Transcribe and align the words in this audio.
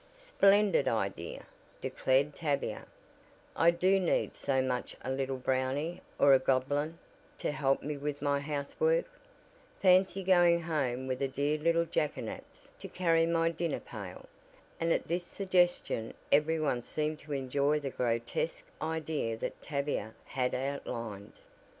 "Splendid 0.15 0.87
idea," 0.87 1.45
declared 1.79 2.33
Tavia, 2.33 2.87
"I 3.55 3.69
do 3.69 3.99
need 3.99 4.35
so 4.35 4.59
much 4.59 4.95
a 5.03 5.11
little 5.11 5.37
Brownie 5.37 6.01
or 6.17 6.33
a 6.33 6.39
goblin 6.39 6.97
to 7.37 7.51
help 7.51 7.83
me 7.83 7.97
with 7.97 8.19
my 8.19 8.39
housework. 8.39 9.05
Fancy 9.79 10.23
going 10.23 10.63
home 10.63 11.05
with 11.05 11.21
a 11.21 11.27
dear 11.27 11.59
little 11.59 11.85
Jackanapes 11.85 12.71
to 12.79 12.87
carry 12.87 13.27
my 13.27 13.49
'dinner 13.51 13.79
pail'!" 13.79 14.25
and 14.79 14.91
at 14.91 15.07
this 15.07 15.23
suggestion 15.23 16.15
every 16.31 16.59
one 16.59 16.81
seemed 16.81 17.19
to 17.19 17.33
enjoy 17.33 17.79
the 17.79 17.91
grotesque 17.91 18.65
idea 18.81 19.37
that 19.37 19.61
Tavia 19.61 20.15
had 20.25 20.55
outlined. 20.55 21.33